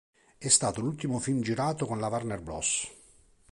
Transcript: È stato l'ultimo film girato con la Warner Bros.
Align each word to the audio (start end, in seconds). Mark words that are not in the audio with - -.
È 0.39 0.47
stato 0.47 0.81
l'ultimo 0.81 1.19
film 1.19 1.41
girato 1.41 1.85
con 1.85 1.99
la 1.99 2.07
Warner 2.07 2.41
Bros. 2.41 2.89